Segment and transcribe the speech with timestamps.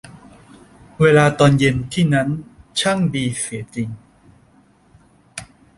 [1.01, 2.29] เวลาตอนเย็นที่นั่น
[2.79, 3.89] ช่างดีเสียจริง